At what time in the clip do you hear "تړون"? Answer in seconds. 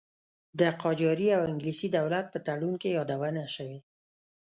2.47-2.73